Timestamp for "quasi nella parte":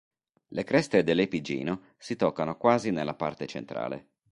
2.57-3.45